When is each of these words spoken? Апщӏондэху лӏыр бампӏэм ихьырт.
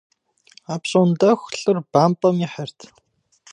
Апщӏондэху 0.73 1.53
лӏыр 1.59 1.77
бампӏэм 1.91 2.37
ихьырт. 2.45 2.79